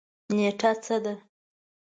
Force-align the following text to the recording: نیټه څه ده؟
نیټه 0.35 0.71
څه 0.83 0.95
ده؟ 1.03 1.13